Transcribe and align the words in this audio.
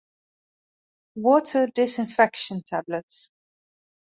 Water 1.13 1.67
disinfection 1.67 2.63
tablets. 2.65 3.29